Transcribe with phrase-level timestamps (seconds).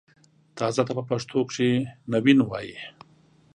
[0.57, 1.69] تازه ته په پښتو کښې
[2.11, 2.77] نوين وايي